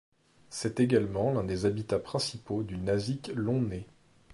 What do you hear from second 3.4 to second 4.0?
nez.